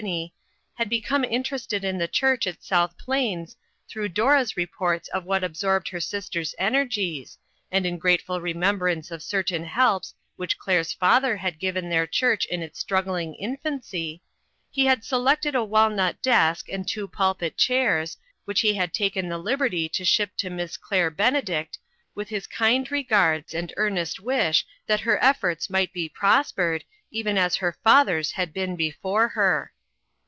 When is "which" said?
10.37-10.57, 18.45-18.61